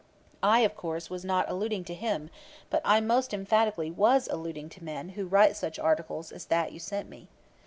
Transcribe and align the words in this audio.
I, 0.41 0.61
of 0.61 0.75
course, 0.75 1.11
was 1.11 1.23
not 1.23 1.47
alluding 1.47 1.83
to 1.83 1.93
him; 1.93 2.31
but 2.71 2.81
I 2.83 3.01
most 3.01 3.35
emphatically 3.35 3.91
was 3.91 4.27
alluding 4.29 4.67
to 4.69 4.83
men 4.83 5.09
who 5.09 5.27
write 5.27 5.55
such 5.55 5.77
articles 5.77 6.31
as 6.31 6.45
that 6.45 6.71
you 6.73 6.79
sent 6.79 7.07
me. 7.07 7.27